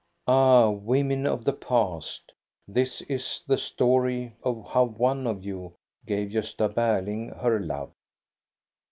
Ah, 0.25 0.67
women 0.71 1.27
of 1.27 1.45
the 1.45 1.53
past, 1.53 2.31
this 2.67 3.01
is 3.03 3.43
the 3.45 3.59
story 3.59 4.33
of 4.41 4.65
how 4.71 4.85
one 4.85 5.27
of 5.27 5.45
you 5.45 5.75
gave 6.07 6.31
Gosta 6.31 6.73
Berling 6.73 7.39
her 7.39 7.59
love. 7.59 7.91